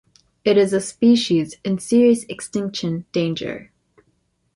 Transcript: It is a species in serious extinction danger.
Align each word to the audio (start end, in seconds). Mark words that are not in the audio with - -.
It 0.43 0.57
is 0.57 0.73
a 0.73 0.81
species 0.81 1.57
in 1.63 1.77
serious 1.77 2.23
extinction 2.23 3.05
danger. 3.11 3.71